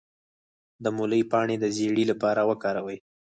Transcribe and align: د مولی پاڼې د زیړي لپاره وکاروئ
د 0.83 0.85
مولی 0.97 1.21
پاڼې 1.31 1.55
د 1.59 1.65
زیړي 1.75 2.03
لپاره 2.11 2.41
وکاروئ 2.49 2.97